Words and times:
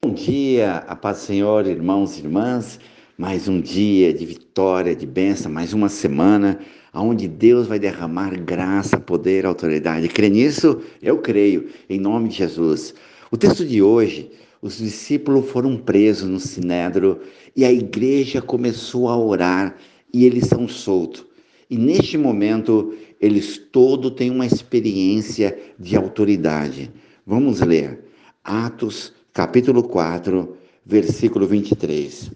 Bom 0.00 0.14
dia, 0.14 0.76
a 0.86 0.94
paz 0.94 1.18
do 1.18 1.22
Senhor, 1.24 1.66
irmãos 1.66 2.16
e 2.16 2.20
irmãs. 2.20 2.78
Mais 3.18 3.48
um 3.48 3.60
dia 3.60 4.14
de 4.14 4.24
vitória, 4.24 4.94
de 4.94 5.04
bênção, 5.04 5.50
mais 5.50 5.72
uma 5.72 5.88
semana 5.88 6.60
onde 6.94 7.26
Deus 7.26 7.66
vai 7.66 7.80
derramar 7.80 8.30
graça, 8.44 9.00
poder, 9.00 9.44
autoridade. 9.44 10.06
Crê 10.06 10.28
nisso? 10.28 10.80
Eu 11.02 11.18
creio, 11.18 11.66
em 11.90 11.98
nome 11.98 12.28
de 12.28 12.36
Jesus. 12.36 12.94
O 13.32 13.36
texto 13.36 13.66
de 13.66 13.82
hoje, 13.82 14.30
os 14.62 14.78
discípulos 14.78 15.50
foram 15.50 15.76
presos 15.76 16.28
no 16.28 16.38
Sinédrio 16.38 17.20
e 17.56 17.64
a 17.64 17.72
igreja 17.72 18.40
começou 18.40 19.08
a 19.08 19.18
orar 19.18 19.76
e 20.14 20.24
eles 20.24 20.46
são 20.46 20.68
soltos. 20.68 21.26
E 21.68 21.76
neste 21.76 22.16
momento, 22.16 22.94
eles 23.20 23.58
todos 23.58 24.12
têm 24.12 24.30
uma 24.30 24.46
experiência 24.46 25.58
de 25.76 25.96
autoridade. 25.96 26.88
Vamos 27.26 27.60
ler 27.60 28.04
Atos 28.44 29.17
capítulo 29.32 29.84
4, 29.84 30.56
versículo 30.84 31.46
23. 31.46 32.32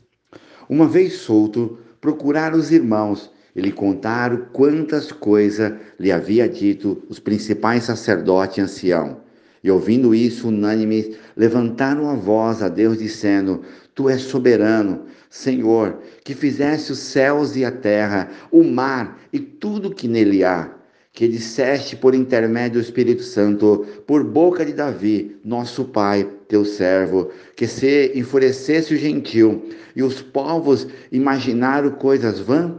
Uma 0.69 0.87
vez 0.87 1.15
solto, 1.15 1.79
procuraram 2.01 2.59
os 2.59 2.71
irmãos 2.71 3.30
e 3.57 3.61
lhe 3.61 3.73
contaram 3.73 4.47
quantas 4.53 5.11
coisas 5.11 5.73
lhe 5.99 6.13
havia 6.13 6.49
dito 6.49 7.02
os 7.09 7.19
principais 7.19 7.85
sacerdotes 7.85 8.59
e 8.59 8.61
ancião. 8.61 9.21
E 9.65 9.71
ouvindo 9.71 10.15
isso, 10.15 10.49
unânimes, 10.49 11.16
levantaram 11.37 12.09
a 12.09 12.15
voz 12.15 12.63
a 12.63 12.69
Deus, 12.69 12.99
dizendo: 12.99 13.63
Tu 13.95 14.09
és 14.09 14.23
soberano, 14.23 15.02
Senhor, 15.30 15.99
que 16.24 16.35
fizeste 16.35 16.93
os 16.93 16.99
céus 16.99 17.57
e 17.57 17.65
a 17.65 17.71
terra, 17.71 18.30
o 18.51 18.65
mar 18.65 19.21
e 19.33 19.38
tudo 19.38 19.95
que 19.95 20.09
nele 20.09 20.45
há 20.45 20.82
que 21.12 21.29
disseste 21.29 21.95
por 21.95 22.15
intermédio 22.15 22.80
do 22.80 22.84
Espírito 22.84 23.23
Santo, 23.23 23.87
por 24.07 24.25
boca 24.25 24.65
de 24.65 24.73
Davi, 24.73 25.37
nosso 25.45 25.85
pai, 25.85 26.27
teu 26.48 26.65
servo, 26.65 27.30
que 27.55 27.66
se 27.66 28.12
enfurecesse 28.15 28.95
o 28.95 28.97
gentil 28.97 29.69
e 29.95 30.02
os 30.02 30.23
povos 30.23 30.87
imaginaram 31.11 31.90
coisas 31.90 32.40
vãs, 32.40 32.73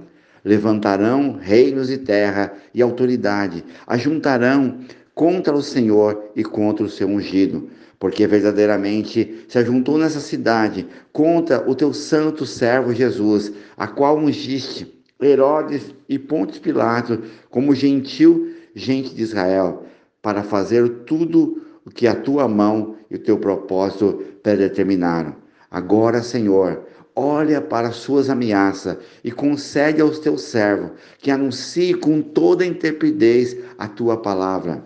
levantarão 0.43 1.37
reinos 1.39 1.91
e 1.91 1.97
terra 1.97 2.51
e 2.73 2.81
autoridade, 2.81 3.63
ajuntarão 3.85 4.79
contra 5.13 5.53
o 5.53 5.61
Senhor 5.61 6.31
e 6.35 6.43
contra 6.43 6.83
o 6.83 6.89
seu 6.89 7.07
ungido, 7.07 7.69
porque 7.99 8.25
verdadeiramente 8.25 9.45
se 9.47 9.59
ajuntou 9.59 9.99
nessa 9.99 10.19
cidade 10.19 10.87
contra 11.11 11.69
o 11.69 11.75
teu 11.75 11.93
santo 11.93 12.47
servo 12.47 12.95
Jesus, 12.95 13.53
a 13.77 13.85
qual 13.85 14.17
ungiste 14.17 15.02
Herodes 15.25 15.93
e 16.07 16.17
Pontos 16.17 16.59
Pilatos, 16.59 17.19
como 17.49 17.75
gentil 17.75 18.53
gente 18.75 19.13
de 19.13 19.21
Israel, 19.21 19.85
para 20.21 20.43
fazer 20.43 20.87
tudo 21.05 21.61
o 21.85 21.89
que 21.89 22.07
a 22.07 22.15
tua 22.15 22.47
mão 22.47 22.95
e 23.09 23.15
o 23.15 23.19
teu 23.19 23.37
propósito 23.37 24.23
predeterminaram. 24.41 25.35
Agora, 25.69 26.21
Senhor, 26.21 26.85
olha 27.15 27.61
para 27.61 27.89
as 27.89 27.97
suas 27.97 28.29
ameaças 28.29 28.97
e 29.23 29.31
concede 29.31 30.01
aos 30.01 30.19
teus 30.19 30.41
servos 30.43 30.91
que 31.19 31.29
anuncie 31.29 31.93
com 31.93 32.21
toda 32.21 32.63
a 32.63 32.67
intrepidez 32.67 33.57
a 33.77 33.87
tua 33.87 34.17
palavra. 34.17 34.83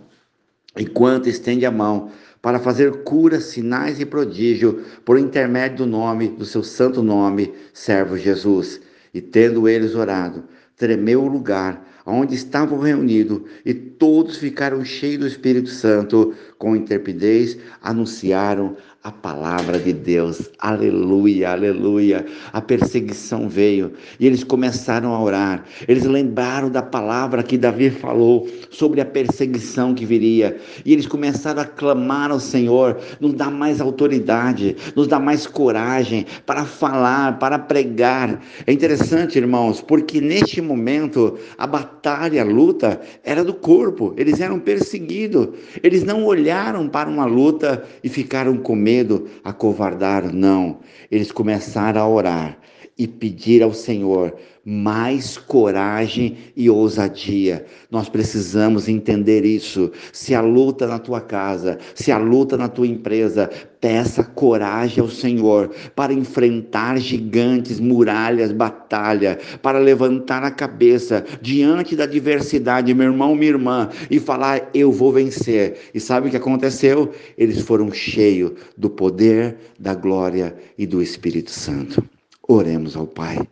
Enquanto 0.75 1.27
estende 1.27 1.65
a 1.65 1.71
mão 1.71 2.11
para 2.41 2.59
fazer 2.59 3.03
curas, 3.03 3.45
sinais 3.45 3.99
e 3.99 4.05
prodígio 4.05 4.83
por 5.03 5.17
intermédio 5.17 5.77
do 5.77 5.85
nome, 5.85 6.29
do 6.29 6.45
seu 6.45 6.63
santo 6.63 7.01
nome, 7.01 7.53
servo 7.73 8.17
Jesus. 8.17 8.79
E 9.17 9.21
tendo 9.21 9.67
eles 9.67 9.95
orado, 9.95 10.43
tremeu 10.75 11.23
o 11.23 11.27
lugar 11.27 11.83
onde 12.05 12.35
estavam 12.35 12.77
reunidos, 12.77 13.41
e 13.65 13.73
todos 13.73 14.37
ficaram 14.37 14.85
cheios 14.85 15.19
do 15.21 15.27
Espírito 15.27 15.69
Santo, 15.69 16.35
com 16.59 16.75
intrepidez 16.75 17.57
anunciaram 17.81 18.77
a 19.03 19.11
palavra 19.11 19.79
de 19.79 19.93
Deus. 19.93 20.49
Aleluia, 20.59 21.51
aleluia. 21.51 22.25
A 22.51 22.59
perseguição 22.59 23.47
veio 23.47 23.93
e 24.19 24.25
eles 24.25 24.43
começaram 24.43 25.13
a 25.13 25.21
orar. 25.21 25.63
Eles 25.87 26.03
lembraram 26.03 26.69
da 26.69 26.81
palavra 26.81 27.43
que 27.43 27.57
Davi 27.57 27.89
falou 27.89 28.49
sobre 28.69 28.99
a 28.99 29.05
perseguição 29.05 29.93
que 29.93 30.05
viria. 30.05 30.57
E 30.83 30.91
eles 30.91 31.05
começaram 31.05 31.61
a 31.61 31.65
clamar 31.65 32.31
ao 32.31 32.39
Senhor: 32.39 32.97
nos 33.19 33.33
dá 33.33 33.49
mais 33.49 33.79
autoridade, 33.79 34.75
nos 34.95 35.07
dá 35.07 35.19
mais 35.19 35.45
coragem 35.45 36.25
para 36.45 36.65
falar, 36.65 37.39
para 37.39 37.59
pregar. 37.59 38.41
É 38.65 38.73
interessante, 38.73 39.37
irmãos, 39.37 39.79
porque 39.79 40.19
neste 40.19 40.59
momento 40.61 41.37
a 41.57 41.67
batalha, 41.67 42.41
a 42.41 42.45
luta 42.45 42.99
era 43.23 43.43
do 43.43 43.53
corpo. 43.53 44.13
Eles 44.17 44.41
eram 44.41 44.59
perseguidos. 44.59 45.49
Eles 45.81 46.03
não 46.03 46.25
olharam 46.25 46.89
para 46.89 47.09
uma 47.09 47.25
luta 47.25 47.85
e 48.03 48.09
ficaram 48.09 48.57
com 48.57 48.75
medo 48.87 49.27
acovardaram, 49.43 50.31
não. 50.31 50.79
Eles 51.11 51.29
começaram 51.29 51.99
a 51.99 52.07
orar 52.07 52.57
e 52.97 53.05
pedir 53.05 53.61
ao 53.61 53.73
Senhor 53.73 54.33
mais 54.69 55.37
coragem 55.37 56.35
e 56.53 56.69
ousadia. 56.69 57.65
Nós 57.89 58.09
precisamos 58.09 58.89
entender 58.89 59.45
isso. 59.45 59.89
Se 60.11 60.35
a 60.35 60.41
luta 60.41 60.85
na 60.85 60.99
tua 60.99 61.21
casa, 61.21 61.79
se 61.95 62.11
a 62.11 62.17
luta 62.17 62.57
na 62.57 62.67
tua 62.67 62.85
empresa, 62.85 63.49
peça 63.79 64.25
coragem 64.25 65.01
ao 65.01 65.09
Senhor 65.09 65.73
para 65.95 66.11
enfrentar 66.11 66.99
gigantes, 66.99 67.79
muralhas, 67.79 68.51
batalha, 68.51 69.39
para 69.61 69.79
levantar 69.79 70.43
a 70.43 70.51
cabeça 70.51 71.23
diante 71.41 71.95
da 71.95 72.03
adversidade, 72.03 72.93
meu 72.93 73.07
irmão, 73.07 73.35
minha 73.35 73.51
irmã, 73.51 73.89
e 74.11 74.19
falar: 74.19 74.69
Eu 74.73 74.91
vou 74.91 75.13
vencer. 75.13 75.77
E 75.93 75.99
sabe 76.01 76.27
o 76.27 76.29
que 76.29 76.35
aconteceu? 76.35 77.13
Eles 77.37 77.61
foram 77.61 77.89
cheios 77.89 78.51
do 78.77 78.89
poder, 78.89 79.55
da 79.79 79.93
glória 79.95 80.53
e 80.77 80.85
do 80.85 81.01
Espírito 81.01 81.51
Santo. 81.51 82.03
Oremos 82.45 82.97
ao 82.97 83.07
Pai. 83.07 83.47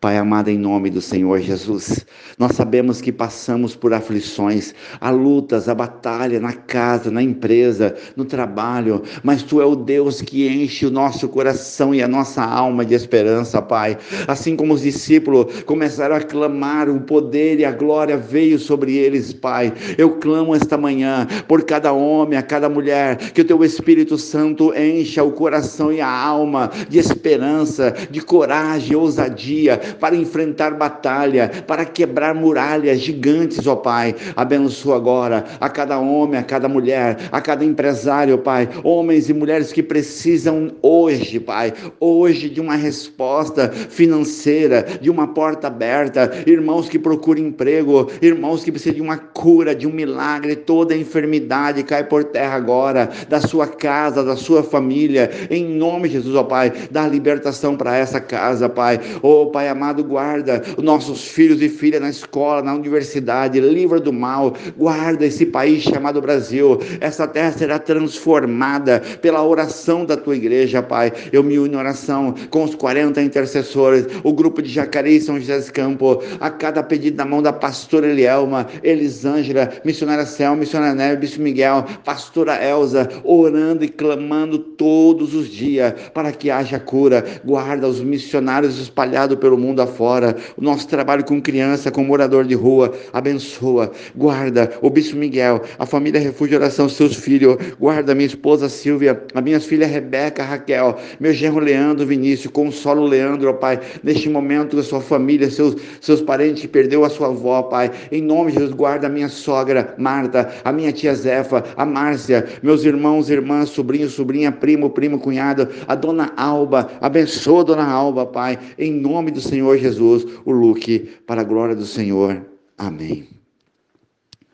Pai 0.00 0.16
amado, 0.16 0.48
em 0.48 0.56
nome 0.56 0.88
do 0.88 1.02
Senhor 1.02 1.38
Jesus, 1.40 2.06
nós 2.38 2.52
sabemos 2.52 3.02
que 3.02 3.12
passamos 3.12 3.76
por 3.76 3.92
aflições, 3.92 4.74
há 4.98 5.10
lutas, 5.10 5.68
a 5.68 5.74
batalha 5.74 6.40
na 6.40 6.54
casa, 6.54 7.10
na 7.10 7.22
empresa, 7.22 7.94
no 8.16 8.24
trabalho, 8.24 9.02
mas 9.22 9.42
Tu 9.42 9.60
é 9.60 9.66
o 9.66 9.76
Deus 9.76 10.22
que 10.22 10.48
enche 10.48 10.86
o 10.86 10.90
nosso 10.90 11.28
coração 11.28 11.94
e 11.94 12.02
a 12.02 12.08
nossa 12.08 12.42
alma 12.42 12.82
de 12.82 12.94
esperança, 12.94 13.60
Pai. 13.60 13.98
Assim 14.26 14.56
como 14.56 14.72
os 14.72 14.80
discípulos 14.80 15.64
começaram 15.64 16.16
a 16.16 16.22
clamar, 16.22 16.88
o 16.88 17.02
poder 17.02 17.60
e 17.60 17.66
a 17.66 17.70
glória 17.70 18.16
veio 18.16 18.58
sobre 18.58 18.96
eles, 18.96 19.34
Pai. 19.34 19.70
Eu 19.98 20.12
clamo 20.12 20.54
esta 20.54 20.78
manhã 20.78 21.28
por 21.46 21.62
cada 21.64 21.92
homem, 21.92 22.38
a 22.38 22.42
cada 22.42 22.70
mulher, 22.70 23.18
que 23.32 23.42
o 23.42 23.44
Teu 23.44 23.62
Espírito 23.62 24.16
Santo 24.16 24.72
encha 24.74 25.22
o 25.22 25.32
coração 25.32 25.92
e 25.92 26.00
a 26.00 26.10
alma 26.10 26.70
de 26.88 26.98
esperança, 26.98 27.94
de 28.10 28.22
coragem, 28.22 28.96
ousadia 28.96 29.89
para 29.98 30.14
enfrentar 30.14 30.74
batalha, 30.74 31.50
para 31.66 31.84
quebrar 31.84 32.34
muralhas 32.34 33.00
gigantes, 33.00 33.66
ó 33.66 33.76
Pai. 33.76 34.14
Abençoa 34.36 34.96
agora 34.96 35.44
a 35.60 35.68
cada 35.68 35.98
homem, 35.98 36.38
a 36.38 36.42
cada 36.42 36.68
mulher, 36.68 37.18
a 37.32 37.40
cada 37.40 37.64
empresário, 37.64 38.38
Pai. 38.38 38.68
Homens 38.84 39.28
e 39.28 39.34
mulheres 39.34 39.72
que 39.72 39.82
precisam 39.82 40.72
hoje, 40.82 41.40
Pai, 41.40 41.72
hoje 41.98 42.48
de 42.48 42.60
uma 42.60 42.76
resposta 42.76 43.68
financeira, 43.68 44.86
de 45.00 45.10
uma 45.10 45.28
porta 45.28 45.66
aberta. 45.66 46.30
Irmãos 46.46 46.88
que 46.88 46.98
procuram 46.98 47.42
emprego, 47.42 48.10
irmãos 48.22 48.62
que 48.62 48.70
precisam 48.70 48.94
de 48.94 49.02
uma 49.02 49.16
cura, 49.18 49.74
de 49.74 49.86
um 49.86 49.92
milagre. 49.92 50.56
Toda 50.56 50.96
enfermidade 50.96 51.82
cai 51.82 52.04
por 52.04 52.24
terra 52.24 52.54
agora, 52.54 53.10
da 53.28 53.40
sua 53.40 53.66
casa, 53.66 54.22
da 54.22 54.36
sua 54.36 54.62
família. 54.62 55.30
Em 55.50 55.64
nome 55.64 56.08
de 56.08 56.14
Jesus, 56.14 56.34
ó 56.36 56.44
Pai, 56.44 56.72
dá 56.90 57.06
libertação 57.06 57.76
para 57.76 57.96
essa 57.96 58.20
casa, 58.20 58.68
Pai. 58.68 59.00
Ó 59.22 59.46
Pai 59.46 59.68
amado 59.68 59.79
amado, 59.80 60.04
guarda 60.04 60.62
os 60.76 60.84
nossos 60.84 61.28
filhos 61.28 61.62
e 61.62 61.68
filhas 61.70 62.02
na 62.02 62.10
escola, 62.10 62.62
na 62.62 62.74
universidade, 62.74 63.58
livra 63.58 63.98
do 63.98 64.12
mal, 64.12 64.54
guarda 64.76 65.24
esse 65.24 65.46
país 65.46 65.82
chamado 65.82 66.20
Brasil. 66.20 66.78
Essa 67.00 67.26
terra 67.26 67.52
será 67.52 67.78
transformada 67.78 69.00
pela 69.22 69.42
oração 69.42 70.04
da 70.04 70.18
tua 70.18 70.36
igreja, 70.36 70.82
Pai. 70.82 71.12
Eu 71.32 71.42
me 71.42 71.58
uno 71.58 71.72
em 71.72 71.76
oração 71.76 72.34
com 72.50 72.64
os 72.64 72.74
40 72.74 73.22
intercessores, 73.22 74.06
o 74.22 74.32
grupo 74.34 74.60
de 74.60 74.68
Jacareí 74.68 75.16
e 75.16 75.20
São 75.20 75.40
José 75.40 75.56
dos 75.56 75.70
Campos, 75.70 76.18
a 76.38 76.50
cada 76.50 76.82
pedido 76.82 77.16
da 77.16 77.24
mão 77.24 77.40
da 77.42 77.52
pastora 77.52 78.06
Elielma, 78.06 78.66
Elisângela, 78.82 79.70
missionária 79.82 80.26
Cel, 80.26 80.56
missionária 80.56 80.94
Neve, 80.94 81.22
Bispo 81.22 81.40
Miguel, 81.40 81.86
pastora 82.04 82.62
Elza, 82.62 83.08
orando 83.24 83.82
e 83.84 83.88
clamando 83.88 84.58
todos 84.58 85.34
os 85.34 85.48
dias 85.48 85.94
para 86.12 86.32
que 86.32 86.50
haja 86.50 86.78
cura. 86.78 87.24
Guarda 87.44 87.88
os 87.88 88.00
missionários 88.00 88.78
espalhados 88.78 89.38
pelo 89.38 89.56
mundo 89.56 89.69
mundo 89.70 89.80
afora, 89.80 90.36
o 90.56 90.62
nosso 90.62 90.86
trabalho 90.88 91.24
com 91.24 91.40
criança, 91.40 91.90
com 91.90 92.04
morador 92.04 92.44
de 92.44 92.54
rua, 92.54 92.92
abençoa, 93.12 93.92
guarda 94.14 94.70
o 94.82 94.90
Bispo 94.90 95.16
Miguel, 95.16 95.62
a 95.78 95.86
família 95.86 96.20
Refúgio 96.20 96.58
Oração, 96.58 96.88
seus 96.88 97.14
filhos, 97.14 97.56
guarda 97.78 98.14
minha 98.14 98.26
esposa 98.26 98.68
Silvia, 98.68 99.22
a 99.32 99.40
minhas 99.40 99.64
filhas 99.64 99.90
Rebeca, 99.90 100.42
Raquel, 100.42 100.98
meu 101.18 101.32
genro 101.32 101.60
Leandro, 101.60 102.04
Vinícius, 102.04 102.52
consolo 102.52 103.06
Leandro, 103.06 103.50
ó 103.50 103.52
Pai, 103.52 103.80
neste 104.02 104.28
momento 104.28 104.76
da 104.76 104.82
sua 104.82 105.00
família, 105.00 105.48
seus, 105.50 105.76
seus 106.00 106.20
parentes 106.20 106.62
que 106.62 106.68
perdeu 106.68 107.04
a 107.04 107.10
sua 107.10 107.28
avó, 107.28 107.62
Pai, 107.62 107.90
em 108.10 108.20
nome 108.20 108.50
de 108.50 108.58
Jesus, 108.58 108.74
guarda 108.74 109.06
a 109.06 109.10
minha 109.10 109.28
sogra 109.28 109.94
Marta, 109.96 110.52
a 110.64 110.72
minha 110.72 110.92
tia 110.92 111.14
Zefa, 111.14 111.64
a 111.76 111.84
Márcia, 111.84 112.46
meus 112.62 112.84
irmãos, 112.84 113.30
irmãs, 113.30 113.70
sobrinho, 113.70 114.08
sobrinha, 114.10 114.50
primo, 114.50 114.90
primo, 114.90 115.20
cunhado, 115.20 115.68
a 115.86 115.94
dona 115.94 116.32
Alba, 116.36 116.90
abençoa 117.00 117.60
a 117.60 117.64
dona 117.64 117.84
Alba, 117.84 118.26
Pai, 118.26 118.58
em 118.76 118.92
nome 118.92 119.30
do 119.30 119.40
Senhor 119.40 119.59
Jesus, 119.78 120.24
o 120.44 120.52
Luque, 120.52 121.00
para 121.26 121.40
a 121.40 121.44
glória 121.44 121.74
do 121.74 121.86
Senhor. 121.86 122.46
Amém. 122.76 123.39